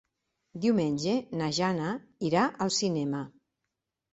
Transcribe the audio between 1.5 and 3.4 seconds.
Jana irà al cinema.